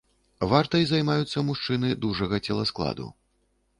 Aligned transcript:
Вартай 0.53 0.87
займаюцца 0.91 1.43
мужчыны 1.49 1.93
дужага 2.07 2.43
целаскладу. 2.51 3.05